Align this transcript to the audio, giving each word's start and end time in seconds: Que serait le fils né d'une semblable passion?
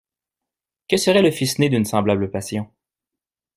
Que 0.89 0.97
serait 0.97 1.21
le 1.21 1.29
fils 1.29 1.59
né 1.59 1.69
d'une 1.69 1.85
semblable 1.85 2.31
passion? 2.31 2.67